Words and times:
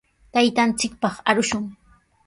Taytanchikpaq 0.33 1.15
arushun. 1.29 1.65